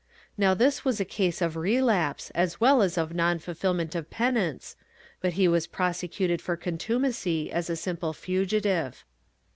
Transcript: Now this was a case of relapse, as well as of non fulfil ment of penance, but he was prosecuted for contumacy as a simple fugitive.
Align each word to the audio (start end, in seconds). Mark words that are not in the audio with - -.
Now 0.35 0.55
this 0.55 0.83
was 0.83 0.99
a 0.99 1.05
case 1.05 1.43
of 1.43 1.55
relapse, 1.55 2.31
as 2.31 2.59
well 2.59 2.81
as 2.81 2.97
of 2.97 3.13
non 3.13 3.37
fulfil 3.37 3.75
ment 3.75 3.93
of 3.93 4.09
penance, 4.09 4.75
but 5.21 5.33
he 5.33 5.47
was 5.47 5.67
prosecuted 5.67 6.41
for 6.41 6.57
contumacy 6.57 7.51
as 7.51 7.69
a 7.69 7.75
simple 7.75 8.11
fugitive. 8.11 9.05